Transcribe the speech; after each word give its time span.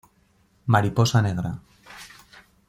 Mariposa 0.73 1.21
negra 1.21 1.51